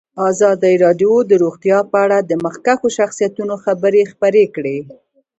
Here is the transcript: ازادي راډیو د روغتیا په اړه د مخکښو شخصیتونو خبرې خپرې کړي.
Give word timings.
ازادي 0.29 0.73
راډیو 0.85 1.13
د 1.29 1.31
روغتیا 1.43 1.79
په 1.91 1.97
اړه 2.05 2.17
د 2.29 2.31
مخکښو 2.45 2.87
شخصیتونو 2.97 3.53
خبرې 3.65 4.01
خپرې 4.11 4.45
کړي. 4.55 4.77